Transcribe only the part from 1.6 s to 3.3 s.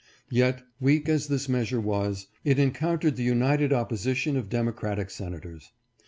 was, it encountered the